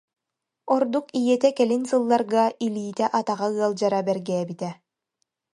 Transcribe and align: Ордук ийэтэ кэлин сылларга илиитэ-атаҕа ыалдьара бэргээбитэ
Ордук 0.75 1.07
ийэтэ 1.19 1.49
кэлин 1.57 1.83
сылларга 1.89 2.43
илиитэ-атаҕа 2.65 3.47
ыалдьара 3.61 3.99
бэргээбитэ 4.07 4.69